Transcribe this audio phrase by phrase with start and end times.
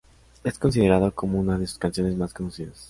[0.43, 2.79] Es considerado como una de sus canciones más conocidas.